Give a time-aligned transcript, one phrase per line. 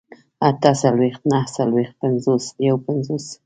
[0.47, 3.25] اتهڅلوېښت، نههڅلوېښت، پينځوس، يوپينځوس